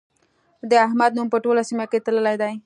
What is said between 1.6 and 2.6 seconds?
سيمه کې تللی دی.